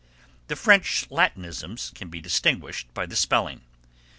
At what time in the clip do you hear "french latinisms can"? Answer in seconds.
0.55-2.09